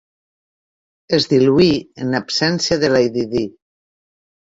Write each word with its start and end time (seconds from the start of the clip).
Es 1.17 1.27
diluí 1.33 1.67
en 2.05 2.17
absència 2.21 2.79
de 2.85 2.91
Lady 2.95 3.27
Di. 3.35 3.43